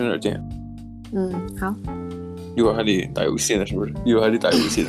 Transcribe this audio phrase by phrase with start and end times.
[0.00, 0.42] 充点见。
[1.12, 1.74] 嗯，好。
[2.56, 3.94] 一会儿还得打游戏呢，是不是？
[4.04, 4.88] 一会儿还得打游戏呢。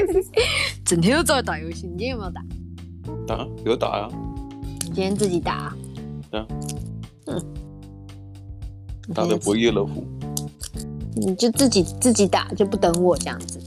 [0.84, 2.42] 整天都在打游戏，你今天有没有打？
[3.26, 4.10] 打，有打呀、啊。
[4.84, 5.76] 今天自己打、啊。
[6.30, 6.46] 对啊。
[7.26, 7.42] 嗯。
[9.14, 10.04] 打的不亦乐乎。
[11.16, 13.60] 你就自己自己打，就不等我这样子。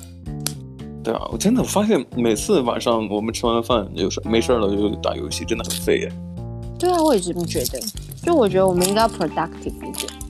[1.03, 6.11] 对啊，我真的发现每次晚上我们吃完饭有事没事了就打游戏，真的很废耶。
[6.79, 7.79] 对啊，我也这么觉得。
[8.23, 10.22] 就我觉得我们应该要 productive 一点。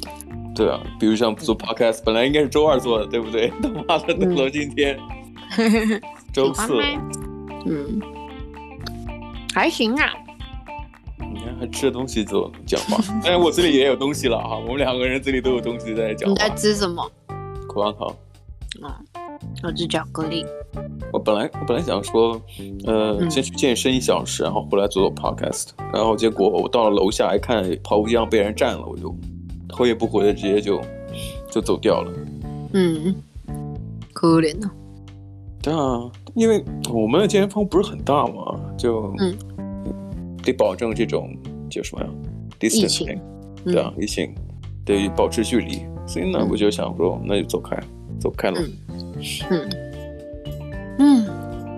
[0.56, 3.52] 对啊，比如像做 podcast，、嗯、本来应该是周二做的，对不对？
[3.62, 5.00] 他妈的，弄到今天
[6.32, 6.74] 周四。
[7.66, 8.00] 嗯，
[9.54, 10.14] 还行啊。
[11.18, 14.58] 你看，还吃着东西做讲话，但 是我这里也有东西了哈！
[14.58, 16.34] 我们两个人这里都有东西在讲话。
[16.34, 17.10] 你在吃什么？
[17.68, 18.08] 口香糖。
[18.88, 20.46] 啊、嗯，我吃巧克力。
[21.12, 22.40] 我本来我本来想说，
[22.86, 29.16] 呃，先去健身一小时，然后回来做做 podcast，然后结果我到了楼下一看，跑步机上被人占了，我就
[29.76, 30.82] 头也不回的直接就
[31.50, 32.12] 就走掉了。
[32.74, 33.14] 嗯，
[34.14, 34.70] 可怜呐。
[35.62, 39.36] 对啊，因为我们的健身房不是很大嘛，就嗯。
[40.46, 41.34] 得保证这种
[41.70, 42.10] 叫什么呀
[42.60, 43.18] ？distancing，
[43.64, 44.36] 对啊，疫情
[44.84, 45.80] 得保持距离。
[46.06, 47.80] 所以呢，我就想说，那就走开，
[48.20, 48.60] 走开了。
[49.50, 49.70] 嗯
[51.00, 51.26] 嗯，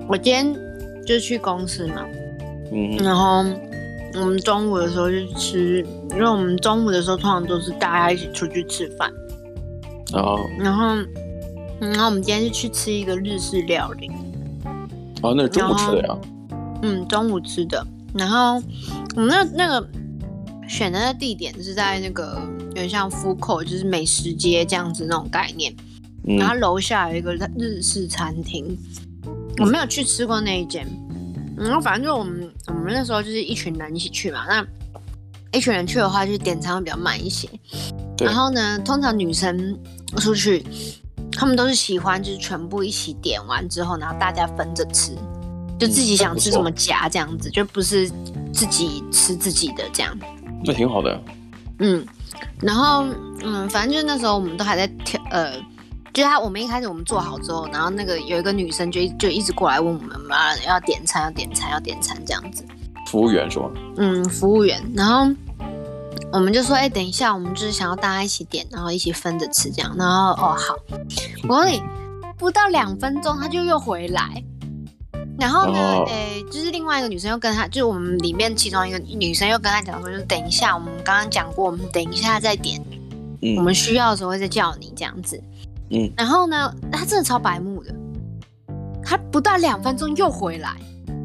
[0.09, 0.51] 我今天
[1.05, 2.07] 就去公司嘛，
[2.71, 3.43] 嗯，然后
[4.15, 9.11] 我们中午的时候就吃，因为我们中午的时候通常都是大家一起出去吃饭。
[10.13, 10.39] 哦。
[10.57, 10.95] 然后，
[11.79, 14.09] 然后我们今天是去吃一个日式料理。
[15.21, 16.17] 哦，那是中午吃的呀？
[16.81, 17.85] 嗯，中午吃的。
[18.13, 18.61] 然后
[19.15, 19.87] 我们那那个
[20.67, 25.73] 选的那地点是在那个有点像 food court，就是美食街这样子那种概念。
[26.27, 28.77] 嗯、然后楼下有一个日式餐厅，
[29.59, 30.87] 我没有去吃过那一间。
[31.57, 34.45] 然后反正就我们我们那时候就是一群人一起去嘛。
[34.47, 34.65] 那
[35.51, 37.49] 一群人去的话，就是点餐会比较慢一些。
[38.19, 39.77] 然后呢，通常女生
[40.17, 40.65] 出去，
[41.31, 45.15] 他们都是喜欢就是全部一起点完之后，然后大家分着吃。
[45.77, 48.09] 就自己想吃什么夹这样子，嗯，就不是
[48.53, 50.17] 自己吃自己的这样。
[50.63, 51.21] 那挺好的。
[51.79, 52.05] 嗯，
[52.61, 53.05] 然后
[53.43, 55.53] 嗯，反正就是那时候我们都还在挑，呃，
[56.15, 62.63] 就是他我们一开始我们做好之后，然后那个有一个女生就就一直过来问我们嘛，要点餐要点餐要点餐这样子。
[63.11, 63.69] 服务员是吗？
[63.97, 64.81] 嗯，服务员。
[64.95, 65.29] 然后
[66.31, 69.93] 我们就说，哎、欸，等一下，我们就是想要大家一起点，然后一起分着吃这样。
[69.97, 70.73] 然后哦好，
[71.49, 71.83] 我说你
[72.37, 74.41] 不到两分钟他就又回来。
[75.37, 75.77] 然后呢，
[76.07, 82.81] 诶、欸，就是另外一个女生又跟他，就是我们里面其中一个女生又跟他讲说，就是等一下，我们刚刚讲过，我们等一下再点，
[83.41, 85.37] 嗯，我们需要的时候会再叫你这样子，
[85.89, 86.11] 嗯。
[86.17, 87.93] 然后呢，他真的超白目的，
[89.03, 90.75] 他不到两分钟又回来，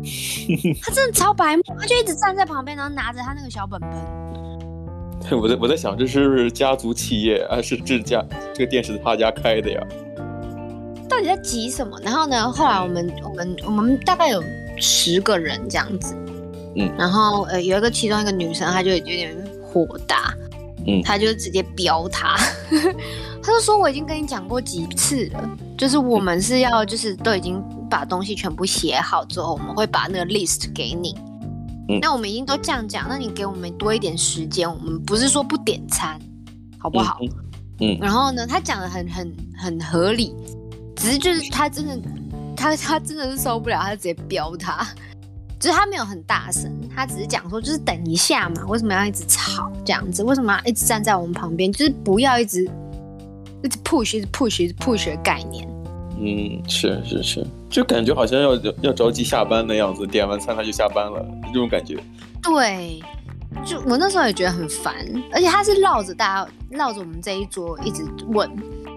[0.82, 3.90] 他真的超白目，他就一直站在旁边，然后拿着他那个小本本。
[5.38, 9.80] 我在我在想，这是不是家族企业，啊是这家这个店是他家开的呀？
[11.08, 12.00] 到底在急什么？
[12.02, 12.50] 然后呢？
[12.50, 14.42] 后来我们我们我们大概有
[14.78, 16.16] 十个人这样子，
[16.74, 20.29] 嗯，然后呃有一个其中一个女生，她就有点火大，
[20.86, 22.36] 嗯，她就直接飙他，
[23.42, 31.14] 他就说我已经跟你讲过几次了，就是我们是要就是都已经把东西全部写好之后，我们会把那个 list 给你，
[31.88, 36.20] 嗯，那我们已经都这样讲，那你给我们多一点时间，我们不是说不点餐，
[36.78, 37.18] 好不好？
[37.80, 40.34] 嗯，嗯，然后呢，他讲的很很很合理。
[40.96, 41.98] 只是就是他真的，
[42.54, 44.86] 他他真的是受不了，他直接飙他。
[45.60, 50.24] 就是他没有很大声，他只是讲说，就是等一下嘛，为什么要一直吵这样子？
[50.24, 51.70] 为什么要一直站在我们旁边？
[51.70, 52.64] 就是不要一直
[53.62, 55.68] 一直 push，一直 push，一直 push 的概念。
[56.18, 61.98] 嗯，是是是，就感觉好像要要着急下班的样子，点完餐他就下班了，这种感觉。
[62.42, 63.02] 对，
[63.64, 64.94] 就我那时候也觉得很烦，
[65.30, 68.50] 而且他是绕着大家绕着我们这一桌一直问。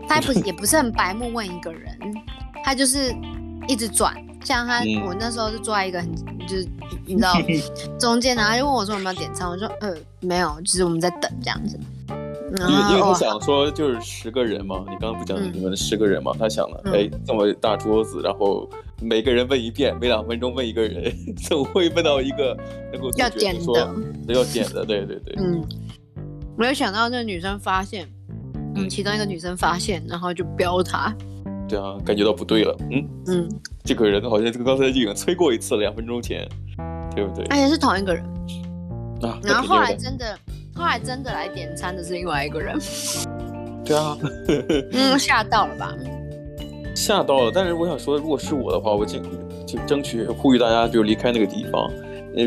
[0.08, 1.98] 他不 也不是很白目问一个人，
[2.64, 3.16] 他就是
[3.70, 4.14] 一直转，
[4.44, 6.14] 像他、嗯、我那时候是坐在一个很
[6.48, 6.68] 就是
[7.06, 7.34] 你知道
[8.00, 11.80] 中间，然后他就问我说有没有点餐，我说呃没有，就是我们在等这样子。
[12.56, 18.70] 因为因为他想说就是十个人嘛，你刚刚不讲你们十个人嘛，嗯、他想了哎这么大桌子，然后
[19.02, 21.12] 每个人问一遍，每两分钟问一个人，
[21.48, 22.56] 总会问到一个
[22.92, 25.64] 能够要点的要点的，对对对，嗯，
[26.56, 28.08] 没有想到那个女生发现。
[28.76, 31.16] 嗯，其中一个女生发现，然后就飙他。
[31.68, 32.76] 对啊，感觉到不对了。
[32.92, 33.50] 嗯嗯，
[33.84, 36.48] 这个人好像这个刚才已经催过一次了，两分钟前，
[37.16, 37.46] 对不对？
[37.46, 38.24] 而且是同一个人。
[39.22, 39.40] 啊。
[39.44, 40.38] 然后后来真的，
[40.76, 42.78] 后来真的来点餐的是另外一个人。
[43.86, 44.18] 对啊。
[44.92, 45.94] 嗯，吓到了吧？
[46.96, 49.22] 吓到了，但是我想说，如果是我的话，我尽
[49.66, 51.90] 就争取呼吁大家就离开那个地方。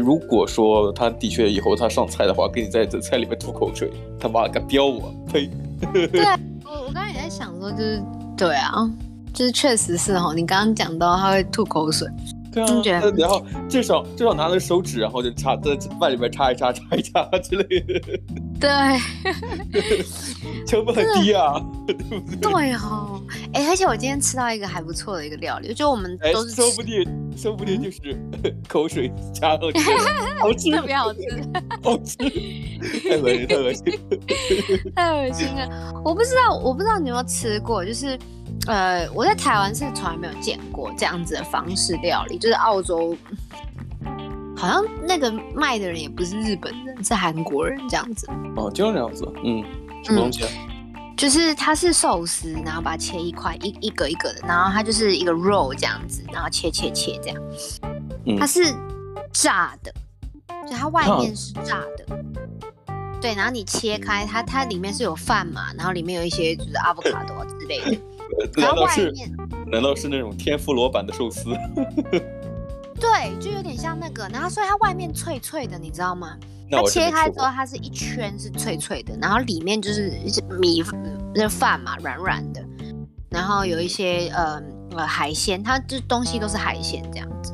[0.02, 5.48] 如果说他的确以后他上菜的话，给你在这菜里面吐口水，他妈敢飙我，呸！
[6.12, 8.02] 对啊，我我刚才也在想说，就是
[8.36, 8.90] 对啊，
[9.36, 12.08] 就是确实是哦，你刚刚讲到他会吐口水。
[12.52, 18.00] 对啊，然后至少至少拿着手指，然后就插在饭里面插一插，插一插之类的。
[18.58, 18.70] 对，
[20.66, 22.50] 成本很低啊，对不对？
[22.50, 23.20] 对哦，
[23.52, 27.04] 哎，而且我今天吃到一个还不错的一个料理，就我们都是说不定，
[27.36, 28.00] 说不定就是
[28.66, 29.50] 口水加
[30.40, 31.20] 好吃，特别好吃，
[31.82, 32.16] 好吃，
[33.06, 33.84] 太恶心，太恶心，
[34.96, 35.92] 太恶心了！
[36.02, 38.18] 我不知道，我不知道你有没有吃过，就是。
[38.66, 43.16] 呃，我在台湾是从来没有见过这样子的方式料理，就是澳洲
[44.56, 48.26] 好像那个卖的人也不是日本人，是韩国人这样子。
[48.56, 49.62] 哦，就那样子，嗯，
[50.02, 50.48] 什么东西啊？
[50.94, 57.42] 嗯、就是它是寿司，然后把它切一块一一个一个的，然后它就是一个肉这样子，然后切切切这样。
[58.24, 58.74] 嗯、它是
[59.32, 59.94] 炸的，
[60.68, 62.16] 就它外面是炸的。
[62.86, 68.00] 啊、对，然后你切开它，它里面是有饭嘛，然后里面有一些就是阿布卡多之类的。
[68.56, 69.12] 难道是？
[69.66, 71.44] 难道是那种天妇罗版的寿司？
[72.98, 74.28] 对，就有点像那个。
[74.32, 76.36] 然后，所以它外面脆脆的，你知道吗？
[76.70, 80.12] 它切开之后，它是一圈是脆脆的，然后里面就是
[80.58, 80.82] 米
[81.34, 82.64] 那饭嘛，软软的。
[83.28, 84.62] 然后有一些呃
[84.92, 87.52] 呃海鲜，它这东西都是海鲜这样子。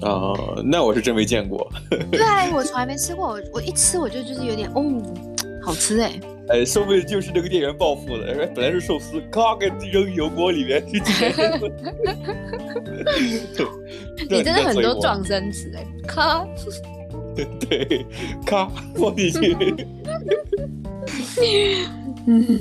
[0.00, 1.70] 哦，那我是真没见过。
[2.10, 3.28] 对，我从来没吃过。
[3.28, 4.82] 我我一吃我就就是有点哦，
[5.62, 6.18] 好吃哎。
[6.52, 8.26] 哎，说不定就是那个店员报复了。
[8.54, 11.00] 本来是寿司，咔给扔油锅里面去
[14.28, 16.46] 你真的很多撞生词哎，咔。
[17.60, 18.04] 对，
[18.44, 19.56] 咔放进去。
[22.26, 22.58] 嗯，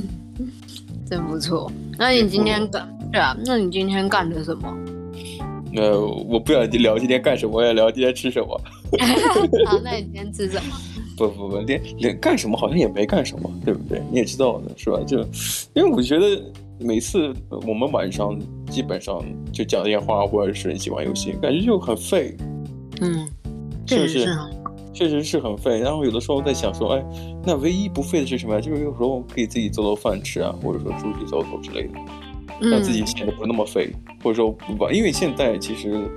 [1.06, 1.70] 真不错。
[1.98, 2.88] 那你今天干？
[3.12, 4.74] 对啊，那你今天干的什么？
[5.76, 8.48] 呃，我不想聊今天干什么，我要聊今天吃什么。
[9.66, 10.74] 好，那你今天吃什么？
[11.30, 14.02] 不不不，连连干什么好像也没干什么，对不对？
[14.12, 15.00] 你也知道的是吧？
[15.06, 15.20] 就
[15.74, 16.42] 因为我觉得
[16.80, 17.34] 每次
[17.68, 18.38] 我们晚上
[18.70, 22.36] 基本上就讲电话或者是一起玩游戏，感觉就很废。
[23.02, 23.28] 嗯，
[23.88, 24.26] 是不是？
[24.94, 25.80] 确实是很废。
[25.80, 27.04] 然后有的时候在想说，哎，
[27.46, 28.60] 那唯一不废的是什么？
[28.62, 33.92] 就是有时候可以自己做做饭吃啊，或者说出去走走之类的，让自己显得不那么废。
[34.24, 36.08] 或者说不吧，因为现在其实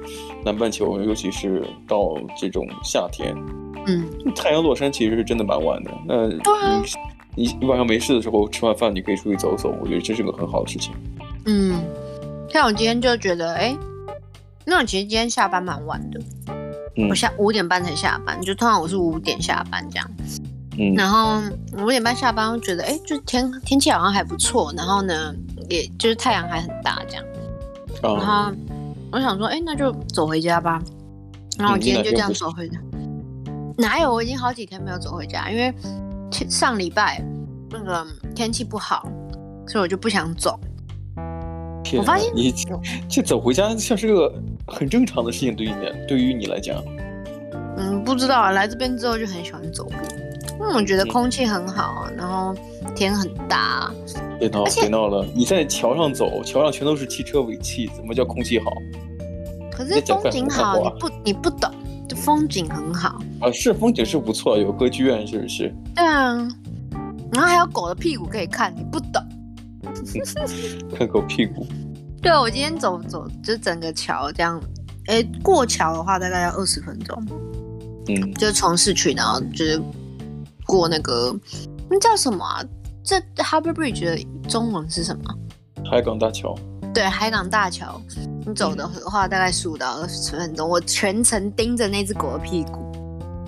[0.45, 3.35] 南半球，尤其是到这种夏天。
[3.87, 5.91] 嗯，太阳落山其实是真的蛮晚的。
[6.07, 6.83] 那你、啊、
[7.37, 10.95] 你你晚上没事的时候吃完饭，你可以出去走走，我觉得这是个很好的事情。
[11.47, 11.83] 嗯，
[12.49, 13.79] 像我今天就觉得，哎、欸，
[14.65, 16.21] 那我其实今天下班蛮晚的，
[16.97, 20.11] 嗯、我下五点半才下班，就通常我是五点下班这样。
[20.79, 21.41] 嗯，然后
[21.79, 25.35] 五点半下班，我觉得，哎、欸，就天天气好像还不错，然后呢，
[25.69, 27.25] 也就是太阳还很大这样。
[28.03, 28.53] 哦、然后
[29.13, 30.83] 我想说，哎、欸，那就走回家吧。
[31.59, 32.79] 然后我今天就这样走回家。
[32.93, 32.94] 嗯
[33.77, 34.13] 哪有？
[34.13, 35.75] 我已经好几天没有走回家，因为
[36.49, 37.23] 上礼拜
[37.71, 39.09] 那个天气不好，
[39.67, 40.59] 所以我就不想走。
[41.97, 42.53] 我发现你
[43.09, 44.33] 这走回家像是个
[44.67, 46.83] 很正常的事情，对于你，对于你来讲。
[47.77, 49.93] 嗯，不知道啊，来这边之后就很喜欢走路，
[50.53, 52.55] 因为我觉得空气很好，嗯、然后
[52.95, 53.93] 天很大。
[54.39, 55.27] 别闹，别闹了！
[55.35, 58.73] 你在桥上走，桥上全都是汽车尾气，怎么叫空气好？
[59.71, 61.71] 可是风景好，你不你不懂。
[62.15, 65.75] 风景很好啊，是风景是不错，有歌剧院是不是？
[65.95, 66.35] 对啊，
[67.33, 69.23] 然后还有狗的屁股可以看，你不懂，
[70.97, 71.67] 看狗屁股。
[72.23, 74.61] 对啊，我今天走走就整个桥这样，
[75.07, 77.23] 哎，过桥的话大概要二十分钟，
[78.09, 79.81] 嗯，就从市区然后就是
[80.65, 81.35] 过那个
[81.91, 82.65] 那叫什么啊？
[83.05, 85.25] 这 Harbour Bridge 的中文是什么？
[85.91, 86.57] 海港大桥。
[86.95, 88.01] 对，海港大桥，
[88.47, 90.69] 你走的话大概十五到二十分钟。
[90.69, 92.93] 我全程盯着那只狗的屁股，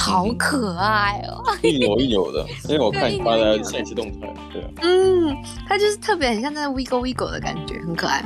[0.01, 2.45] 好可爱哦，一扭一扭的。
[2.69, 4.69] 因为我看你发的现实动态，对啊。
[4.83, 5.33] 嗯，
[5.69, 8.25] 它就是特别很像那个 Wiggle Wiggle 的感觉，很可爱。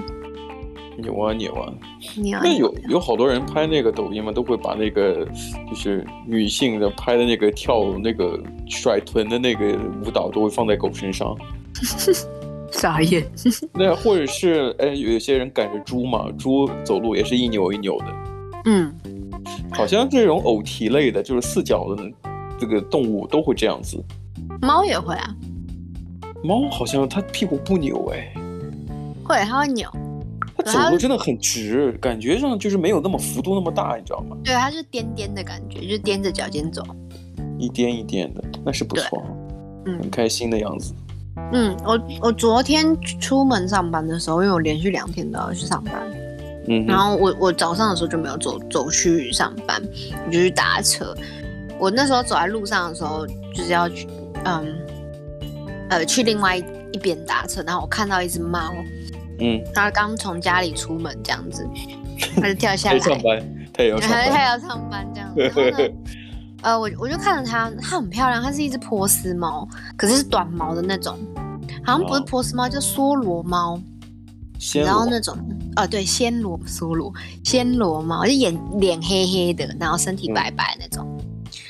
[0.96, 1.70] 扭啊扭啊，
[2.42, 5.26] 那有有好多人拍那个抖音嘛，都会把那个
[5.68, 11.36] 就是女性的拍的那个跳那个甩臀的那个舞蹈，都会放在狗身上。
[12.70, 13.24] 傻眼，
[13.74, 18.06] 那或者是哎，有些人赶着猪嘛，猪走路也是一扭一扭的。
[18.66, 18.94] 嗯，
[19.72, 22.10] 好像这种偶蹄类的，就是四脚的
[22.58, 24.02] 这个动物都会这样子。
[24.60, 25.34] 猫也会啊。
[26.42, 28.32] 猫好像它屁股不扭哎。
[29.24, 29.88] 会，它会扭。
[30.56, 34.36] 它走路真的很直，感觉上就是没有那么幅度那么大，你知道吗？
[34.44, 36.82] 对，它是颠颠的感觉，就是踮着脚尖走。
[37.58, 39.22] 一颠一颠的，那是不错。
[39.86, 40.92] 嗯，很开心的样子。
[41.08, 41.09] 嗯，
[41.84, 45.94] 我我昨天出门上班的时候，因为我连续两天都要去上班，
[46.68, 49.82] 嗯，然后我我早上的时候就没有走走去上班，
[50.26, 51.14] 我就去打车。
[51.78, 54.06] 我那时候走在路上的时候，就是要去，
[54.44, 54.78] 嗯，
[55.88, 58.72] 呃，去另外一边搭车，然后我看到一只猫，
[59.40, 61.66] 嗯，它刚从家里出门这样子，
[62.36, 62.98] 它就跳下来。
[62.98, 63.42] 上班，
[63.72, 65.92] 它也要上班， 它要上班这样子。
[66.62, 69.66] 呃，我我就看着它，它很漂亮，它是一只波斯猫，
[69.96, 71.18] 可是是短毛的那种，
[71.84, 73.80] 好像不是波斯猫，叫梭罗猫。
[74.74, 75.34] 然后那种，
[75.76, 77.10] 哦，对，暹罗、梭罗、
[77.42, 81.18] 暹罗猫，就眼脸黑黑的，然后身体白白那种，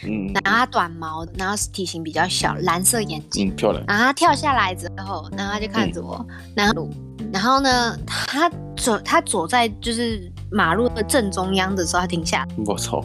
[0.05, 3.85] 嗯，然后它短毛，然后体型比较小，蓝色眼睛，嗯，漂亮。
[3.87, 6.88] 然后它跳下来之后，然后它就看着我，嗯、然后，
[7.33, 13.00] 然后呢，它走，它走在就是马路的正中央的时候，它停下，我操，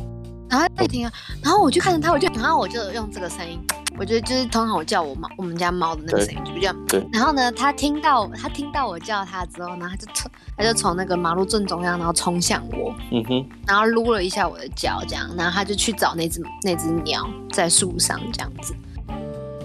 [0.50, 1.12] 然后在听啊，
[1.44, 3.60] 然后我就看着它，我就，然后我就用这个声音。
[3.98, 6.74] 我觉得就是通常我叫我猫，我们家猫的那个声音就比较。
[6.88, 7.06] 对。
[7.14, 12.94] 然后呢，它听到它听到我叫它之后，然后它就冲，它就从那个马路正中央，然后冲向我。
[13.12, 13.50] 嗯哼。
[13.66, 18.75] 然后撸了一下我的脚，这样，然后它就去找那只那只鸟在树上这样子。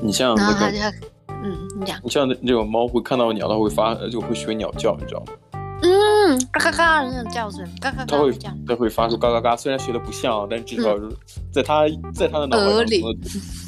[0.01, 0.53] 你像、那个。
[0.53, 0.97] 然后它就，
[1.43, 1.99] 嗯，你讲。
[2.05, 5.33] 你像那那种猫会看到鸟，它会发就会学鸟叫，你知道吗？
[6.31, 8.17] 嗯，嘎嘎嘎的那种叫声，嘎嘎嘎。
[8.17, 8.33] 它会
[8.69, 10.97] 它会发出嘎嘎嘎，虽然学的不像，但至少
[11.53, 13.03] 在它在它的脑海里，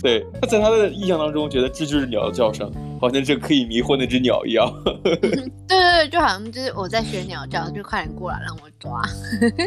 [0.01, 4.73] 对，它在他的印象当中觉得这就是鸟的叫声，好像这可以迷惑那只鸟一样。
[5.03, 9.03] 对对对，就好像就是我在学鸟叫，就快点过来让我抓。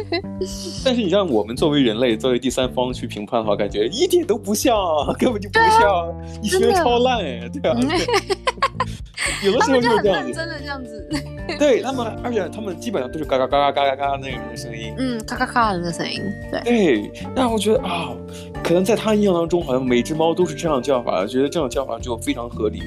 [0.82, 4.74] 但是你让我们作为人类，作为第三方去评判的话，感觉一点都不像，
[5.18, 7.76] 根本就不像，你学的超烂哎，对啊。
[9.44, 11.08] 有的时候就是这样子， 真的这样子。
[11.58, 16.60] 对他们，而且他们基本上都是嘎嘎嘎嘎嘎嘎嘎那个声音，嗯，嘎嘎嘎的那个声音，对。
[16.64, 18.10] 对，但我觉得啊，
[18.64, 22.82] 可能在他印象当中，好像每只猫都是这样叫法，觉得这样叫法就非常合理。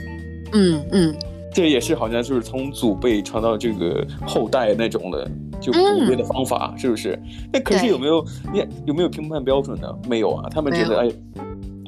[0.51, 1.15] 嗯嗯，
[1.53, 5.29] 这也是好像就是从祖辈传到这个后代那种的，
[5.61, 7.17] 就普遍的方法，嗯、是不是？
[7.53, 9.87] 那可是有没有你有没有评判标准呢？
[10.09, 11.09] 没有啊，他们觉得哎，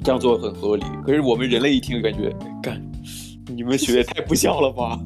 [0.06, 0.84] 这样做很合理。
[1.06, 2.82] 可是我们人类一听就，感觉干，
[3.48, 5.00] 你们学的也太不像了吧？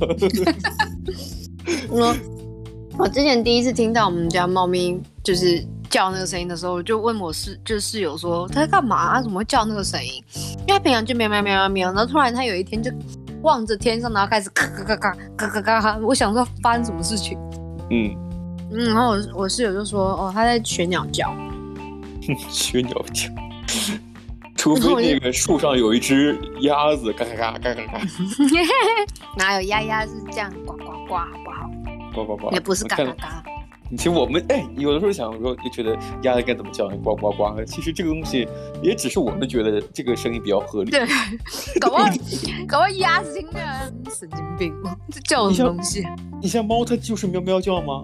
[1.90, 2.16] 我
[3.00, 9.14] 我之前第一次听到我们家猫咪就是叫那个声音的时候，我就问我室就室友说它在干嘛？
[9.14, 10.24] 它怎么会叫那个声音？
[10.60, 12.92] 因为它平常就喵喵喵喵喵，然后突然它有一天就
[13.42, 15.98] 望着天上，然后开始咔咔咔咔咔咔咔。
[16.00, 17.38] 我想说发生什么事情？
[17.92, 18.16] 嗯
[18.72, 21.34] 嗯，然后我我室友就说哦，他在学鸟叫。
[22.50, 23.30] 学鸟叫，
[24.66, 28.02] 除非那个树上有一只鸭子，嘎嘎嘎嘎嘎嘎。
[29.38, 31.70] 哪有鸭鸭是这样呱呱呱，好不好？
[32.16, 33.44] 呱呱呱，也不是嘎嘎嘎。
[33.92, 36.90] 其实我们哎，有的时候想说，就觉得鸭子该怎么叫？
[36.90, 37.64] 呱呱呱。
[37.66, 38.48] 其实这个东西
[38.82, 40.90] 也只是我们觉得这个声音比较合理。
[40.90, 41.06] 对，
[41.80, 42.10] 搞不好
[42.68, 44.74] 搞不好鸭子听起来神经病，
[45.14, 46.04] 这叫什么东西？
[46.42, 48.02] 你像猫，它就是喵喵叫吗？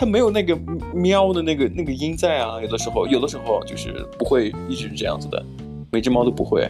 [0.00, 0.58] 嗯，它没有那个
[0.94, 2.60] 喵的那个那个音在啊。
[2.60, 5.44] 有的时候，有的时候就是不会一直是这样子的，
[5.92, 6.66] 每只猫都不会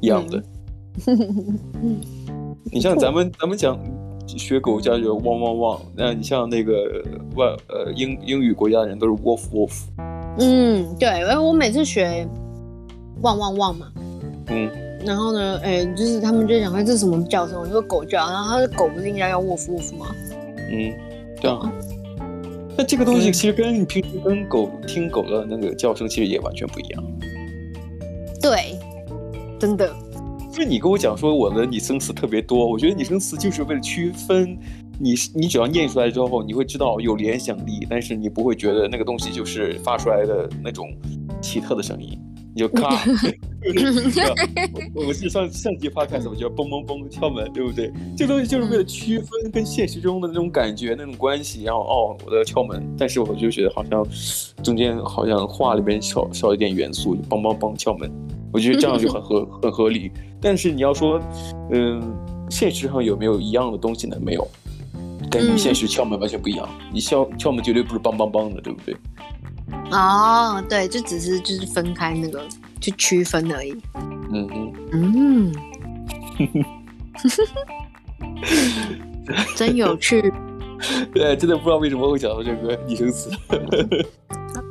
[0.00, 0.42] 一样的。
[1.08, 2.00] 嗯
[2.70, 3.78] 你像咱们咱们讲
[4.26, 7.02] 学狗叫就汪汪汪，那你像那个
[7.36, 9.82] 外呃英英语国家的人都是 wolf wolf。
[10.38, 12.26] 嗯，对，因为我每次学
[13.22, 13.86] 汪汪汪嘛，
[14.48, 14.70] 嗯，
[15.04, 20.06] 然后呢，哎，就是他们就讲说这是什么叫声，我就说狗叫，然后他的狗不是应该叫 wolf wolf 吗？
[20.70, 20.92] 嗯，
[21.40, 21.72] 对啊。
[22.76, 27.04] 那这个东西其实跟你平时跟狗听狗的那个叫声其实也完全不一样。
[28.40, 28.78] 对，
[29.58, 29.94] 真的。
[30.52, 34.56] 就你跟我讲说我的拟声词特别多，我觉得拟声词就是为了区分
[35.00, 40.88] 你，你只要念出来之后，你会知道有联想力，但是你不会觉得那个东西就是发出来的那种
[41.40, 42.18] 奇特的声音，
[42.54, 43.04] 你就咔。
[44.94, 47.90] 我们是上上集 podcast 我叫嘣嘣嘣敲门，对不对？
[48.16, 54.06] 这东西就是为了区分跟现实中的那种感觉、那种关系，然后哦，我的敲门，但是我就觉得好像
[54.62, 58.10] 中间好像话里边少少一点元素，就梆梆梆敲门。
[58.52, 61.20] 我觉得这样就很合 很合理，但是你要说，
[61.72, 62.00] 嗯，
[62.50, 64.16] 现实上有没有一样的东西呢？
[64.20, 64.46] 没有，
[65.30, 66.68] 跟你现实敲门完全不一样。
[66.70, 68.94] 嗯、你敲敲门绝对不是梆梆梆的，对不对？
[69.90, 72.44] 哦，对，就只是就是分开那个
[72.84, 73.72] 去区分而已。
[74.30, 74.46] 嗯
[74.92, 75.50] 嗯嗯，
[79.56, 80.20] 真有趣。
[81.14, 83.30] 对，真的不知道为什么会讲到这个拟声词。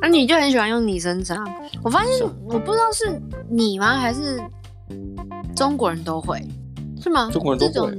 [0.06, 1.42] 啊、你就很喜欢用拟声词啊？
[1.82, 2.12] 我发现
[2.44, 4.40] 我不知道是你吗，还是
[5.56, 6.40] 中国人都会，
[7.02, 7.28] 是吗？
[7.32, 7.90] 中国人都会。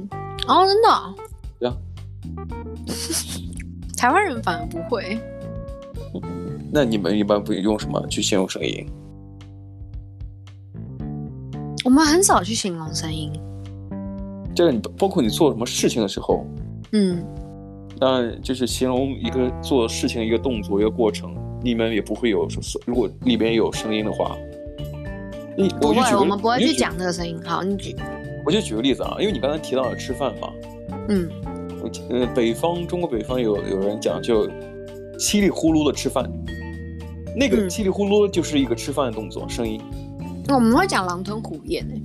[0.48, 1.14] 哦，真的、哦。
[1.58, 1.76] 对啊。
[3.98, 5.18] 台湾人反而不会。
[6.72, 8.86] 那你们一般不用什么去形容声音？
[11.86, 13.30] 我们很少去形容声音。
[14.56, 16.44] 这个你包括你做什么事情的时候，
[16.90, 17.24] 嗯，
[18.00, 21.32] 当然就是形容一个做事情一个动作一个过程。
[21.62, 22.48] 你们也不会有，
[22.86, 24.36] 如果里边有声音的话，
[25.56, 27.40] 你不会，我们不会去讲那个声音。
[27.44, 27.94] 好，你举，
[28.44, 30.48] 我就举个例子啊，因为你刚才提到了吃饭嘛，
[31.08, 31.30] 嗯，
[32.10, 34.50] 呃，北方中国北方有有人讲就
[35.20, 36.28] 稀里呼噜的吃饭，
[37.36, 39.80] 那个稀里呼噜就是一个吃饭的动作声音。
[40.54, 42.02] 我们会讲狼吞虎咽诶，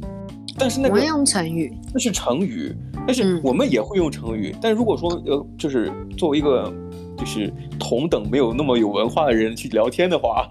[0.57, 4.55] 但是那个我会用成语，那是成语，但是我们也会用成语。
[4.61, 6.73] 但如果说呃，就是作为一个
[7.17, 10.47] 就是同等没有那么有文化的人去聊天的话，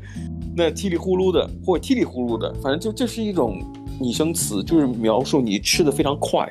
[0.56, 3.60] 那叽里呼噜的或叽里呼噜的，反正就这是一种。
[4.02, 6.50] 拟声词就是描述你吃的非常快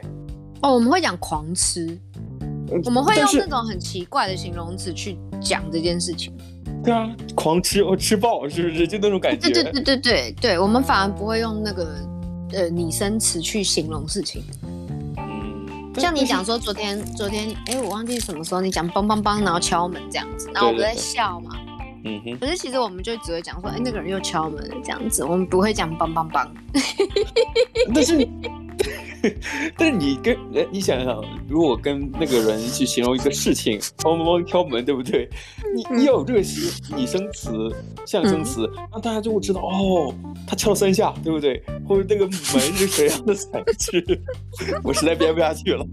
[0.61, 1.97] 哦，我们会讲狂吃，
[2.85, 6.31] 我们会用那种很奇怪的形容词去讲这件事情。
[6.83, 9.49] 对啊，狂吃哦，吃爆是不是就那种感觉？
[9.49, 11.95] 对对对对对对，我们反而不会用那个
[12.53, 14.43] 呃拟声词去形容事情。
[15.17, 21.51] 嗯，像你讲说昨天昨天哎，我忘记什么时候你讲梆梆梆，然后敲门这样子，然后我们在笑嘛。
[22.05, 26.47] 嗯哼，可是其实我们就只会讲说，哎，那个人又敲门了这样子，我们不会讲梆梆梆。
[27.93, 28.15] 但是，
[29.77, 30.37] 但是你跟
[30.71, 35.29] 你想想，如果跟那个人去形容一个事情，梆梆梆敲门，对不对？
[35.75, 36.39] 你你要有这个
[36.95, 37.51] 拟声词、
[38.05, 40.13] 象声词，那大家就会知道哦，
[40.47, 41.61] 他敲了三下，对不对？
[41.87, 44.21] 或者那个门是什么样的材质？
[44.83, 45.83] 我实在编不下去了。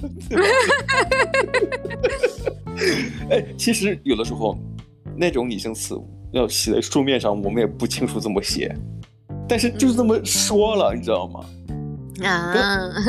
[3.30, 4.58] 哎，其实有的时候。
[5.18, 5.98] 那种拟声词
[6.32, 8.70] 要写在书面上，我们也不清楚怎么写，
[9.48, 11.40] 但是就是这么说了，嗯、你知道吗？
[12.22, 12.52] 啊，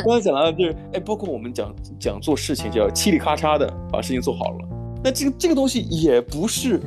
[0.05, 4.57] 刚才讲到就是，哎，包括我们讲讲做事情，就要嘁里咔嚓的把事情做好了，
[5.03, 6.79] 那这个这个东西也不是，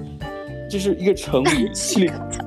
[0.70, 2.38] 就是一个成语，嘁里咔嚓，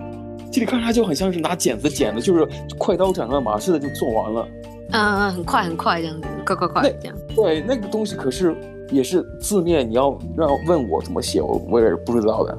[0.51, 4.47] 嘁里咔嚓就很像是拿剪子剪的，就是快刀斩乱麻似的就做完了。
[4.91, 7.17] 嗯嗯，很快很快这样子，快快快这样。
[7.35, 8.55] 对，那个东西可是。
[8.91, 12.55] 也是字面，你要让问我怎么写，我我也是不知道的，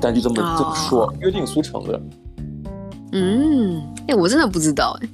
[0.00, 2.00] 但就这么这么说，哦、约定俗成的。
[3.12, 5.08] 嗯，哎，我真的不知道哎。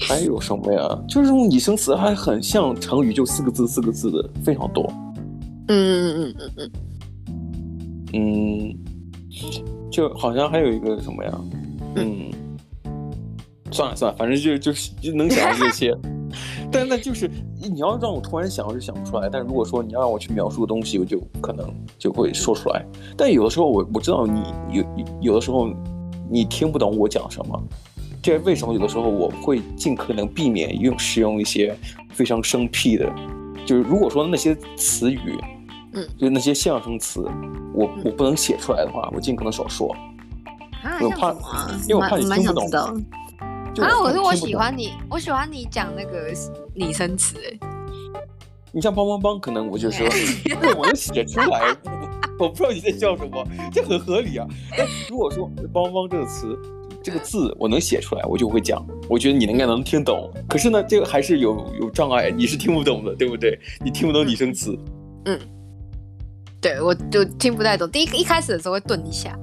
[0.00, 1.04] 还有什么呀？
[1.08, 4.86] 就是这种拟声词还很像成语，就四个字四个字的非常多。
[5.68, 6.72] 嗯嗯嗯嗯嗯
[8.14, 8.76] 嗯，
[9.90, 11.40] 就好像还有一个什么呀？
[11.96, 12.30] 嗯，
[13.70, 15.96] 算了算了，反正就就就能想到这些。
[16.70, 17.30] 但那就是
[17.60, 19.28] 你要让我突然想，我就想不出来。
[19.30, 21.66] 但如果说你要让我去描述个东西，我就可能
[21.98, 22.84] 就会说出来。
[23.16, 24.84] 但有的时候我我知道你有
[25.20, 25.68] 有的时候
[26.30, 27.62] 你听不懂我讲什么，
[28.28, 31.74] 这为什么有的时候我会尽可能避免用使用一些
[32.10, 33.10] 非常生僻的，
[33.64, 35.34] 就是如果说那些词语，
[35.94, 37.26] 嗯，就那些象声词，
[37.72, 39.96] 我我不能写出来的话，我尽可能少说。
[40.82, 41.32] 啊，我怕，
[41.88, 43.02] 因为我怕你听不懂。
[43.78, 43.98] 啊！
[43.98, 46.30] 我说我喜欢你，我喜欢你讲那个
[46.74, 47.68] 拟声词哎。
[48.72, 50.06] 你像梆梆梆，可能我就说，
[50.76, 51.74] 我能写出来。
[52.38, 54.46] 我不知道你在笑什么，这很合理啊。
[54.76, 56.54] 但如果说梆梆这个词，
[57.08, 58.86] 这个字我能写出来，我就会讲。
[59.08, 60.30] 我觉得你应该能听懂。
[60.46, 63.58] 可是呢，这个还是有有障碍，你是听不懂的，对不对？
[63.82, 64.78] 你听不懂拟声词。
[65.24, 65.38] 嗯，
[66.60, 67.90] 对，我就听不太懂。
[67.90, 69.34] 第一一开始的时候会顿一下。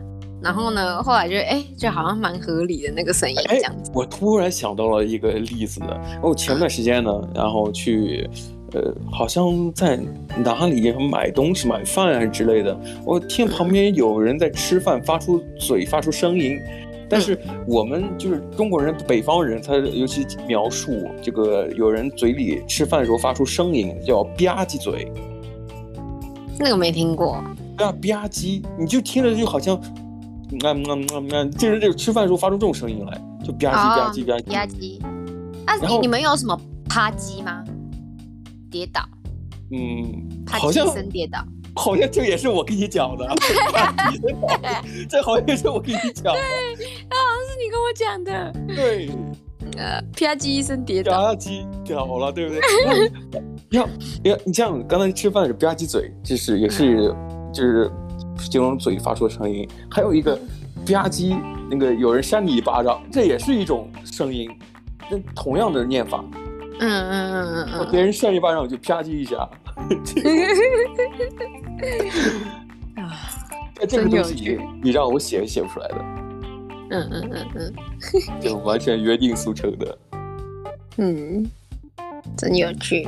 [0.44, 3.90] 然后呢，后来就哎，就好像蛮合理的那个声音这样子。
[3.96, 5.82] 我突然想到了一个例子，
[6.22, 8.30] 我前段时间呢，然后去，
[8.74, 10.00] 呃，好像在
[10.44, 16.60] 哪里买东西、买饭啊之类的，我听旁边有人在吃饭，发出嘴、发出声音。
[17.10, 25.12] 但是我们就是中国人，北方人，他尤其描述这个有人嘴里吃饭的时候发出声音，叫吧唧嘴。
[26.60, 27.34] 那个没听过。
[27.78, 29.80] 啊，吧唧，你就听着就好像。
[30.62, 35.02] 那那那那，就是这个吃饭的时候发出这种声音来，就吧唧吧唧吧唧吧唧。
[35.66, 37.64] 啊，你你们有什么啪叽吗？
[38.72, 39.02] 跌倒。
[39.72, 41.40] 嗯，好像声跌倒，
[41.76, 43.28] 好像这也是我跟你讲的。
[45.10, 46.40] 这好像是我跟你讲的。
[46.78, 48.54] 对，好像是你跟我讲的。
[48.76, 49.10] 对。
[49.78, 51.12] 呃，啪叽一声跌倒。
[51.12, 52.62] 吧唧掉了，对不对？
[53.72, 53.88] 要
[54.24, 57.14] 要，你这样刚才吃饭的时候吧唧嘴，就是也是
[57.54, 57.92] 就是。
[58.38, 61.40] 形容嘴发出的声音，还有一个吧唧，
[61.72, 64.52] 那个有人扇你一巴掌，这也是一种声音，
[65.10, 66.22] 那同样的念法。
[66.80, 69.50] 嗯嗯嗯嗯嗯，别人扇一巴掌我就吧唧一下。
[73.02, 73.12] 啊，
[73.88, 75.96] 这个东西你让我写也写不出来的。
[76.92, 77.74] 嗯嗯嗯嗯，
[78.40, 79.98] 就完全约定俗成的。
[80.98, 81.46] 嗯，
[82.38, 83.08] 真有趣。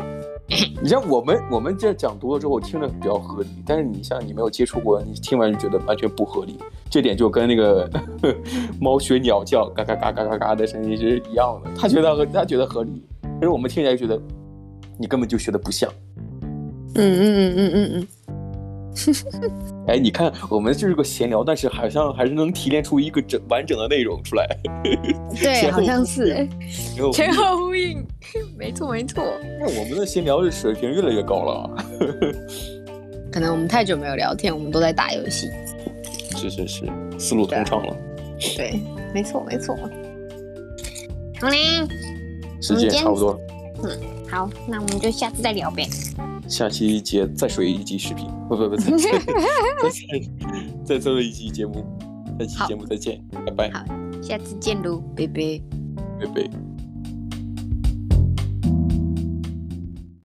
[0.81, 6.57] 你像我们，我们这讲多了之后听着比较合理，但是你像你没有接触过，你听完就觉得完全不合理。
[6.89, 7.89] 这点就跟那个
[8.79, 11.71] 猫学鸟叫，嘎嘎嘎嘎嘎嘎的声音是一样的。
[11.77, 14.21] 他觉得他觉得合理，但是我们听起来就觉得
[14.97, 15.91] 你根本就学的不像。
[16.95, 18.07] 嗯嗯嗯嗯嗯嗯，
[19.87, 24.47] 哎，你看，我们就是个闲聊，但是好像还是能提炼出一个整完整的内容出来。
[25.39, 26.47] 对，好像是哎，
[27.13, 28.05] 前后呼应，
[28.57, 29.23] 没错没错。
[29.59, 31.85] 那我们的闲聊的水平越来越高了。
[33.31, 35.47] 可能我们太久没有聊天，我们都在打游戏。
[36.35, 36.85] 是是是，
[37.19, 37.95] 思路通畅了。
[38.55, 38.79] 对，
[39.13, 39.75] 没错没错。
[41.39, 41.57] 好嘞，
[42.61, 43.39] 时间差不多。
[43.83, 45.87] 嗯，好，那我们就下次再聊呗。
[46.47, 48.99] 下期节再水一集视频，不不不，再 再
[50.95, 51.85] 再做一期节目，
[52.39, 53.69] 下期节目再见，拜拜。
[53.71, 53.83] 好，
[54.21, 55.61] 下次见喽，拜拜，
[56.19, 56.66] 拜拜。